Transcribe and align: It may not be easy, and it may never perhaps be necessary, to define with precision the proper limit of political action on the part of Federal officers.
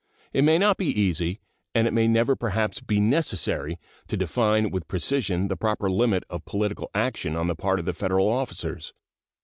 It 0.33 0.43
may 0.43 0.57
not 0.57 0.77
be 0.77 0.87
easy, 0.99 1.41
and 1.75 1.85
it 1.87 1.93
may 1.93 2.07
never 2.07 2.35
perhaps 2.35 2.81
be 2.81 2.99
necessary, 2.99 3.77
to 4.07 4.17
define 4.17 4.71
with 4.71 4.87
precision 4.87 5.47
the 5.47 5.55
proper 5.55 5.91
limit 5.91 6.23
of 6.27 6.43
political 6.43 6.89
action 6.95 7.35
on 7.35 7.45
the 7.45 7.55
part 7.55 7.79
of 7.79 7.95
Federal 7.95 8.27
officers. 8.27 8.93